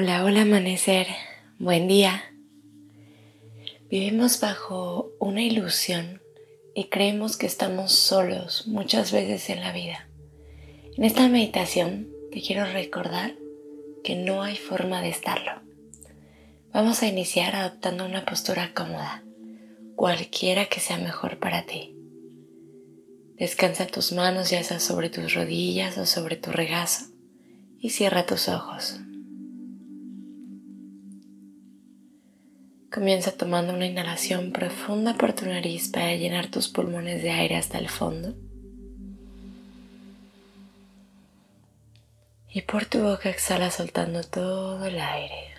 Hola, 0.00 0.22
hola 0.22 0.42
amanecer, 0.42 1.08
buen 1.58 1.88
día. 1.88 2.22
Vivimos 3.90 4.38
bajo 4.38 5.10
una 5.18 5.42
ilusión 5.42 6.22
y 6.72 6.84
creemos 6.84 7.36
que 7.36 7.46
estamos 7.46 7.90
solos 7.90 8.68
muchas 8.68 9.10
veces 9.10 9.50
en 9.50 9.58
la 9.58 9.72
vida. 9.72 10.08
En 10.96 11.02
esta 11.02 11.28
meditación 11.28 12.06
te 12.30 12.40
quiero 12.40 12.64
recordar 12.66 13.34
que 14.04 14.14
no 14.14 14.44
hay 14.44 14.54
forma 14.54 15.02
de 15.02 15.08
estarlo. 15.08 15.62
Vamos 16.72 17.02
a 17.02 17.08
iniciar 17.08 17.56
adoptando 17.56 18.06
una 18.06 18.24
postura 18.24 18.70
cómoda, 18.74 19.24
cualquiera 19.96 20.66
que 20.66 20.78
sea 20.78 20.98
mejor 20.98 21.40
para 21.40 21.66
ti. 21.66 21.96
Descansa 23.34 23.88
tus 23.88 24.12
manos 24.12 24.50
ya 24.50 24.62
sea 24.62 24.78
sobre 24.78 25.10
tus 25.10 25.34
rodillas 25.34 25.98
o 25.98 26.06
sobre 26.06 26.36
tu 26.36 26.52
regazo 26.52 27.06
y 27.80 27.90
cierra 27.90 28.26
tus 28.26 28.48
ojos. 28.48 29.00
Comienza 32.92 33.32
tomando 33.32 33.74
una 33.74 33.84
inhalación 33.84 34.50
profunda 34.50 35.14
por 35.14 35.34
tu 35.34 35.44
nariz 35.44 35.88
para 35.88 36.14
llenar 36.14 36.50
tus 36.50 36.68
pulmones 36.68 37.22
de 37.22 37.30
aire 37.30 37.56
hasta 37.56 37.76
el 37.76 37.90
fondo. 37.90 38.34
Y 42.48 42.62
por 42.62 42.86
tu 42.86 43.02
boca 43.02 43.28
exhala 43.28 43.70
soltando 43.70 44.24
todo 44.24 44.86
el 44.86 44.98
aire. 44.98 45.52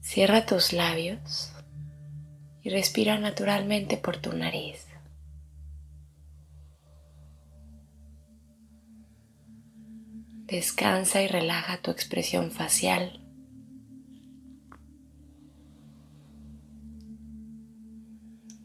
Cierra 0.00 0.46
tus 0.46 0.72
labios 0.72 1.52
y 2.62 2.70
respira 2.70 3.18
naturalmente 3.18 3.96
por 3.96 4.18
tu 4.18 4.32
nariz. 4.32 4.86
Descansa 10.46 11.22
y 11.22 11.26
relaja 11.26 11.78
tu 11.78 11.90
expresión 11.90 12.50
facial. 12.50 13.18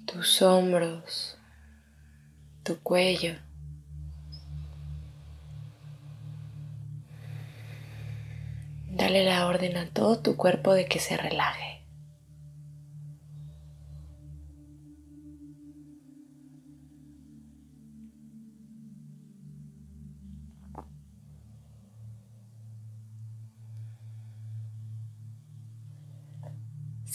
Tus 0.05 0.41
hombros, 0.41 1.37
tu 2.63 2.79
cuello. 2.79 3.35
Dale 8.91 9.23
la 9.23 9.47
orden 9.47 9.77
a 9.77 9.89
todo 9.89 10.19
tu 10.19 10.35
cuerpo 10.35 10.73
de 10.73 10.85
que 10.85 10.99
se 10.99 11.15
relaje. 11.15 11.78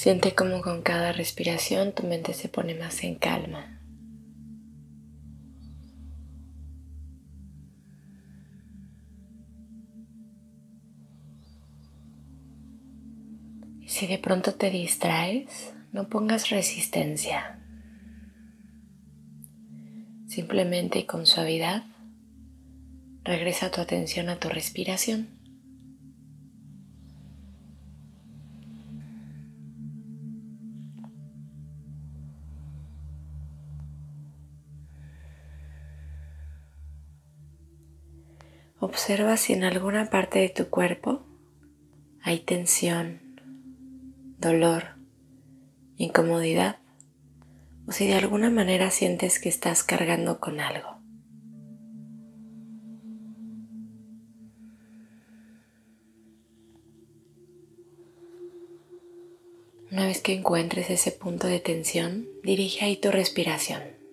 Siente 0.05 0.35
como 0.35 0.61
con 0.61 0.83
cada 0.83 1.13
respiración 1.13 1.95
tu 1.95 2.07
mente 2.07 2.35
se 2.35 2.51
pone 2.51 2.75
más 2.75 3.03
en 3.05 3.15
calma. 3.15 3.81
Y 13.81 13.89
si 13.89 14.07
de 14.07 14.19
pronto 14.19 14.57
te 14.57 14.69
distraes, 14.69 15.73
no 15.91 16.11
pongas 16.11 16.51
resistencia. 16.51 17.59
Simplemente 20.29 20.99
y 20.99 21.05
con 21.05 21.25
suavidad 21.25 21.85
regresa 23.23 23.71
tu 23.71 23.81
atención 23.81 24.29
a 24.29 24.39
tu 24.39 24.51
respiración. 24.51 25.44
Observa 38.85 39.39
si 39.39 39.55
en 39.55 39.65
alguna 39.65 40.11
parte 40.11 40.41
de 40.41 40.51
tu 40.51 40.69
cuerpo 40.69 41.23
hay 42.21 42.41
tensión, 42.41 43.19
dolor, 44.39 44.97
incomodidad 45.97 46.77
o 47.89 47.93
si 47.93 48.07
de 48.07 48.13
alguna 48.13 48.51
manera 48.51 48.91
sientes 48.91 49.39
que 49.39 49.49
estás 49.49 49.85
cargando 49.85 50.39
con 50.39 50.61
algo. 50.61 50.99
Una 59.91 60.05
vez 60.05 60.21
que 60.21 60.35
encuentres 60.35 60.91
ese 60.91 61.11
punto 61.11 61.47
de 61.47 61.59
tensión, 61.59 62.29
dirige 62.43 62.85
ahí 62.85 62.99
tu 62.99 63.11
respiración. 63.11 64.04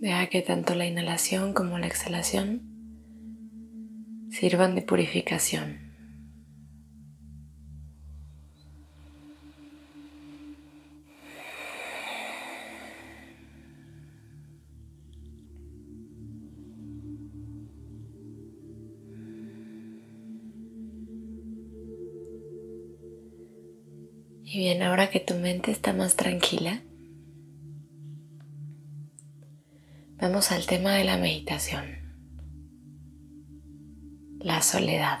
Deja 0.00 0.28
que 0.28 0.42
tanto 0.42 0.76
la 0.76 0.86
inhalación 0.86 1.52
como 1.52 1.76
la 1.76 1.88
exhalación 1.88 2.62
sirvan 4.30 4.76
de 4.76 4.82
purificación. 4.82 5.88
Y 24.44 24.58
bien, 24.58 24.82
ahora 24.82 25.10
que 25.10 25.18
tu 25.18 25.34
mente 25.34 25.72
está 25.72 25.92
más 25.92 26.14
tranquila, 26.14 26.82
Vamos 30.20 30.50
al 30.50 30.66
tema 30.66 30.94
de 30.94 31.04
la 31.04 31.16
meditación. 31.16 31.84
La 34.40 34.62
soledad. 34.62 35.20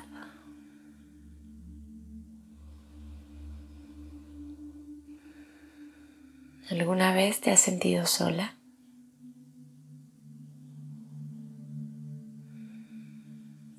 ¿Alguna 6.68 7.14
vez 7.14 7.40
te 7.40 7.52
has 7.52 7.60
sentido 7.60 8.06
sola? 8.06 8.56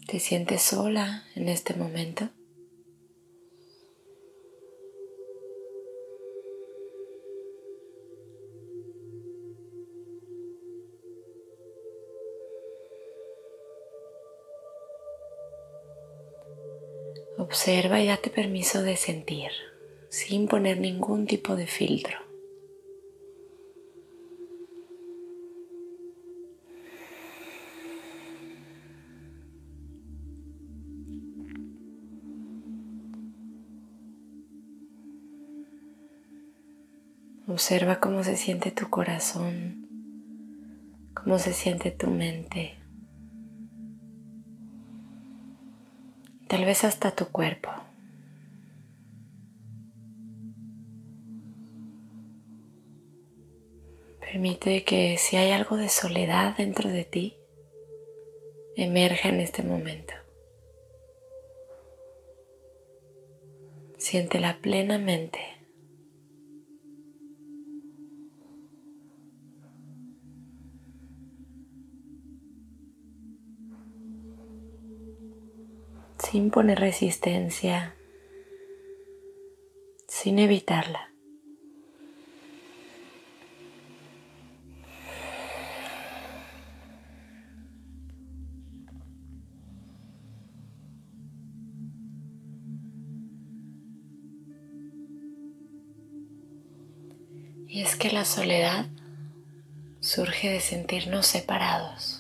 ¿Te 0.08 0.19
sientes 0.19 0.62
sola 0.62 1.25
en 1.35 1.50
este 1.50 1.74
momento? 1.74 2.29
Observa 17.49 17.99
y 17.99 18.05
date 18.05 18.29
permiso 18.29 18.84
de 18.84 18.96
sentir 18.96 19.49
sin 20.09 20.47
poner 20.47 20.79
ningún 20.79 21.25
tipo 21.25 21.55
de 21.55 21.66
filtro. 21.66 22.16
Observa 37.47 37.99
cómo 37.99 38.23
se 38.23 38.37
siente 38.37 38.69
tu 38.69 38.91
corazón, 38.91 39.90
cómo 41.16 41.40
se 41.40 41.53
siente 41.53 41.90
tu 41.90 42.11
mente. 42.11 42.78
tal 46.49 46.66
vez 46.66 46.84
hasta 46.84 47.11
tu 47.11 47.28
cuerpo. 47.28 47.69
Permite 54.19 54.84
que 54.84 55.17
si 55.19 55.37
hay 55.37 55.51
algo 55.51 55.78
de 55.78 55.90
soledad 55.90 56.57
dentro 56.57 56.90
de 56.90 57.03
ti, 57.03 57.37
emerja 58.75 59.29
en 59.29 59.41
este 59.41 59.61
momento. 59.61 60.13
Siéntela 63.97 64.57
plenamente. 64.59 65.59
Sin 76.29 76.52
poner 76.52 76.79
resistencia, 76.79 77.96
sin 80.08 80.37
evitarla. 80.37 81.11
Y 97.67 97.81
es 97.81 97.96
que 97.96 98.11
la 98.11 98.23
soledad 98.23 98.85
surge 99.99 100.52
de 100.52 100.59
sentirnos 100.59 101.26
separados. 101.26 102.18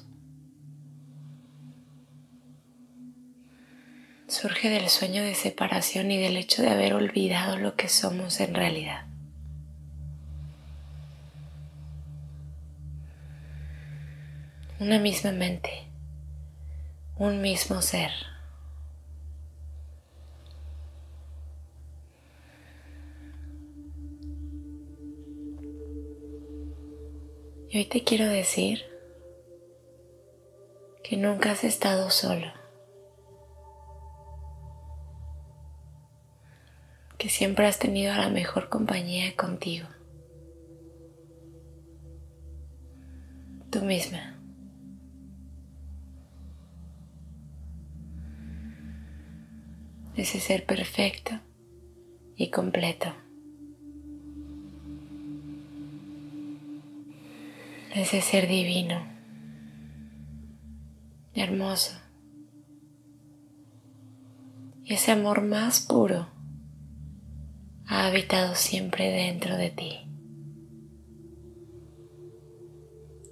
Del 4.61 4.89
sueño 4.89 5.23
de 5.23 5.35
separación 5.35 6.11
y 6.11 6.17
del 6.17 6.35
hecho 6.35 6.61
de 6.61 6.69
haber 6.69 6.93
olvidado 6.93 7.57
lo 7.57 7.75
que 7.75 7.87
somos 7.87 8.41
en 8.41 8.53
realidad. 8.53 9.05
Una 14.79 14.99
misma 14.99 15.31
mente, 15.31 15.87
un 17.17 17.41
mismo 17.41 17.81
ser. 17.81 18.11
Y 27.69 27.77
hoy 27.77 27.85
te 27.85 28.03
quiero 28.03 28.25
decir 28.27 28.83
que 31.01 31.15
nunca 31.15 31.51
has 31.53 31.63
estado 31.63 32.09
solo, 32.09 32.58
siempre 37.39 37.67
has 37.67 37.79
tenido 37.79 38.13
la 38.15 38.27
mejor 38.27 38.67
compañía 38.67 39.33
contigo, 39.37 39.87
tú 43.69 43.79
misma. 43.79 44.37
Ese 50.17 50.41
ser 50.41 50.65
perfecto 50.65 51.39
y 52.35 52.49
completo. 52.49 53.07
ese 57.95 58.21
ser 58.21 58.49
divino, 58.49 59.01
hermoso. 61.33 61.97
Y 64.83 64.93
ese 64.93 65.13
amor 65.13 65.41
más 65.41 65.79
puro 65.79 66.38
ha 67.89 68.05
habitado 68.05 68.53
siempre 68.53 69.09
dentro 69.09 69.57
de 69.57 69.71
ti. 69.71 69.99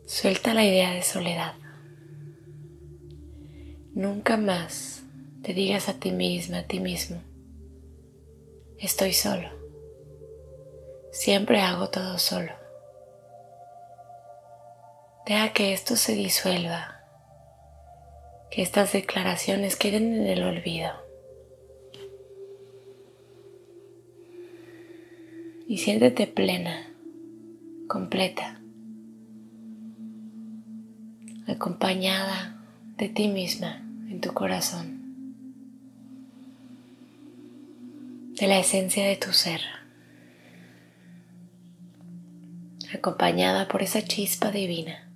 Suelta 0.07 0.55
la 0.55 0.65
idea 0.65 0.93
de 0.93 1.03
soledad. 1.03 1.53
Nunca 3.93 4.35
más 4.35 5.03
te 5.43 5.53
digas 5.53 5.89
a 5.89 5.93
ti 5.93 6.11
misma, 6.11 6.59
a 6.59 6.63
ti 6.63 6.79
mismo, 6.79 7.21
estoy 8.79 9.13
solo. 9.13 9.47
Siempre 11.11 11.61
hago 11.61 11.89
todo 11.91 12.17
solo. 12.17 12.51
Deja 15.27 15.53
que 15.53 15.73
esto 15.73 15.95
se 15.95 16.15
disuelva, 16.15 17.03
que 18.49 18.63
estas 18.63 18.91
declaraciones 18.91 19.75
queden 19.75 20.15
en 20.15 20.25
el 20.25 20.41
olvido. 20.41 21.06
Y 25.67 25.77
siéntete 25.79 26.27
plena, 26.27 26.87
completa, 27.87 28.59
acompañada 31.47 32.63
de 32.97 33.09
ti 33.09 33.27
misma 33.27 33.81
en 34.09 34.21
tu 34.21 34.33
corazón, 34.33 35.01
de 38.39 38.47
la 38.47 38.59
esencia 38.59 39.05
de 39.05 39.17
tu 39.17 39.33
ser, 39.33 39.61
acompañada 42.93 43.67
por 43.67 43.83
esa 43.83 44.01
chispa 44.01 44.51
divina 44.51 45.07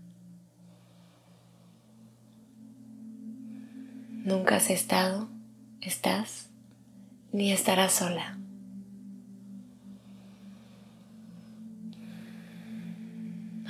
Nunca 4.24 4.58
has 4.58 4.70
estado, 4.70 5.30
estás, 5.82 6.52
ni 7.32 7.52
estarás 7.52 7.92
sola. 7.92 8.38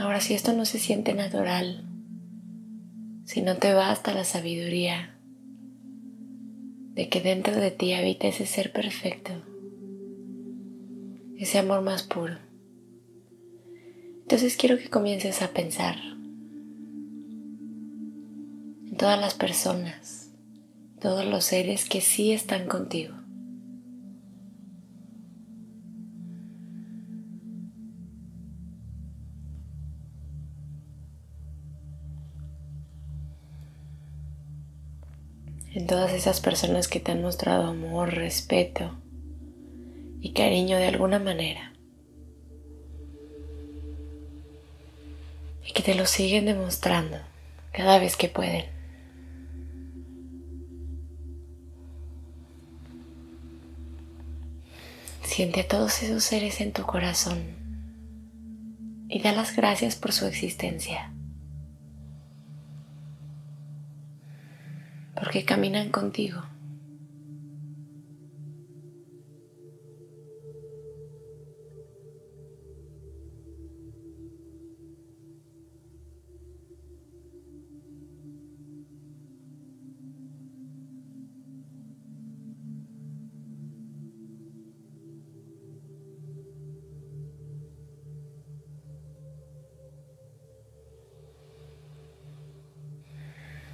Ahora 0.02 0.20
si 0.20 0.34
esto 0.34 0.52
no 0.54 0.66
se 0.66 0.80
siente 0.80 1.14
natural, 1.14 1.86
si 3.24 3.44
no 3.44 3.58
te 3.58 3.76
va 3.76 3.92
hasta 3.92 4.16
la 4.16 4.24
sabiduría 4.24 5.16
de 6.96 7.08
que 7.08 7.22
dentro 7.22 7.56
de 7.56 7.70
ti 7.70 7.94
habita 7.94 8.28
ese 8.28 8.48
ser 8.48 8.72
perfecto, 8.74 9.32
ese 11.38 11.60
amor 11.60 11.84
más 11.84 12.02
puro, 12.02 12.40
entonces 14.24 14.58
quiero 14.58 14.80
que 14.80 14.90
comiences 14.90 15.44
a 15.44 15.50
pensar 15.50 15.98
en 18.88 18.98
todas 18.98 19.22
las 19.22 19.36
personas 19.36 20.32
todos 21.00 21.28
los 21.28 21.46
seres 21.46 21.88
que 21.88 22.02
sí 22.02 22.32
están 22.32 22.68
contigo. 22.68 23.21
En 35.74 35.88
todas 35.88 36.12
esas 36.12 36.42
personas 36.42 36.90
que 36.90 37.00
te 37.00 37.14
han 37.14 37.22
mostrado 37.22 37.64
amor, 37.64 38.14
respeto 38.14 38.98
y 40.20 40.34
cariño 40.34 40.78
de 40.78 40.88
alguna 40.88 41.18
manera. 41.18 41.72
Y 45.66 45.72
que 45.72 45.82
te 45.82 45.96
lo 45.96 46.06
siguen 46.08 46.46
demostrando 46.46 47.18
cada 47.72 48.00
vez 48.00 48.18
que 48.18 48.28
pueden. 48.28 48.66
Siente 55.24 55.62
a 55.62 55.68
todos 55.70 56.04
esos 56.04 56.26
seres 56.26 56.60
en 56.60 56.74
tu 56.74 56.84
corazón 56.84 57.62
y 59.08 59.22
da 59.22 59.32
las 59.32 59.56
gracias 59.56 59.96
por 59.96 60.12
su 60.12 60.26
existencia. 60.26 61.14
Porque 65.22 65.46
caminan 65.46 65.90
contigo. 65.90 66.42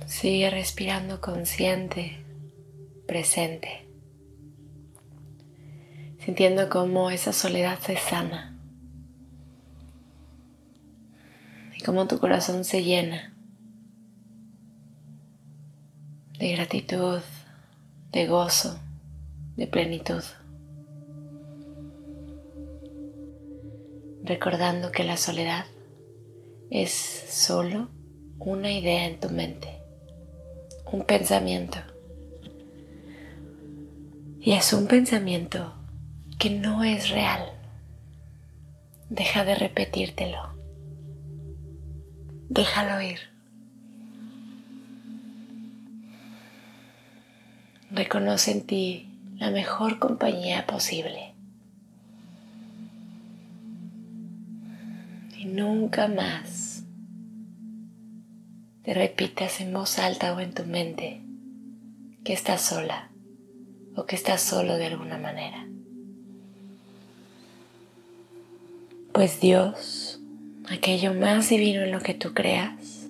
Sigue 0.08 0.50
respirando 0.50 1.20
consciente, 1.20 2.26
presente, 3.06 3.88
sintiendo 6.24 6.70
cómo 6.70 7.12
esa 7.12 7.34
soledad 7.34 7.78
se 7.80 7.98
sana. 7.98 8.58
Y 11.78 11.84
cómo 11.84 12.08
tu 12.08 12.20
corazón 12.20 12.64
se 12.64 12.84
llena 12.84 13.34
de 16.40 16.54
gratitud, 16.54 17.20
de 18.14 18.28
gozo, 18.28 18.80
de 19.58 19.68
plenitud. 19.68 20.24
Recordando 24.24 24.92
que 24.92 25.04
la 25.04 25.18
soledad 25.18 25.66
es 26.70 26.92
solo 26.92 27.90
una 28.40 28.72
idea 28.72 29.06
en 29.06 29.20
tu 29.20 29.30
mente, 29.30 29.77
un 30.92 31.04
pensamiento. 31.04 31.78
Y 34.42 34.54
es 34.54 34.72
un 34.74 34.88
pensamiento 34.88 35.74
que 36.40 36.50
no 36.50 36.84
es 36.84 37.10
real. 37.10 37.52
Deja 39.10 39.44
de 39.44 39.56
repetírtelo. 39.56 40.54
Déjalo 42.50 43.02
ir. 43.02 43.20
Reconoce 47.92 48.52
en 48.52 48.62
ti 48.62 49.10
la 49.38 49.50
mejor 49.52 50.00
compañía 50.00 50.66
posible. 50.66 51.34
Y 55.38 55.46
nunca 55.46 56.08
más 56.08 56.67
te 58.88 58.94
repitas 58.94 59.60
en 59.60 59.74
voz 59.74 60.00
alta 60.00 60.34
o 60.34 60.40
en 60.40 60.54
tu 60.54 60.64
mente 60.64 61.22
que 62.24 62.32
estás 62.32 62.62
sola 62.62 63.10
o 63.98 64.06
que 64.06 64.16
estás 64.16 64.42
solo 64.42 64.78
de 64.78 64.86
alguna 64.86 65.18
manera. 65.18 65.68
Pues 69.12 69.42
Dios, 69.42 70.22
aquello 70.70 71.14
más 71.14 71.50
divino 71.50 71.82
en 71.82 71.92
lo 71.92 72.00
que 72.00 72.14
tú 72.14 72.34
creas, 72.34 73.10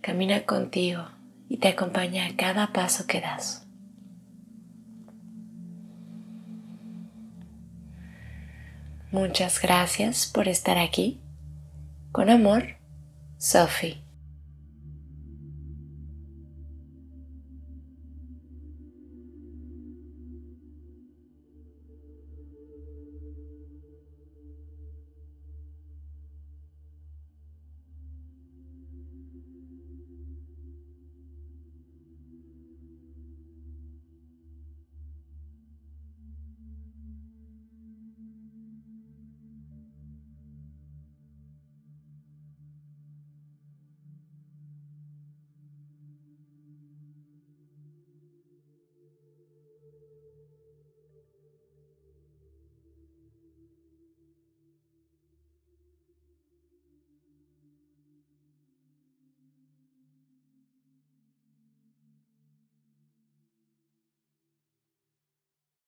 camina 0.00 0.46
contigo 0.46 1.04
y 1.50 1.58
te 1.58 1.68
acompaña 1.68 2.28
a 2.28 2.36
cada 2.36 2.72
paso 2.72 3.06
que 3.06 3.20
das. 3.20 3.66
Muchas 9.12 9.60
gracias 9.60 10.24
por 10.24 10.48
estar 10.48 10.78
aquí. 10.78 11.20
Con 12.10 12.30
amor, 12.30 12.79
Sophie. 13.42 14.02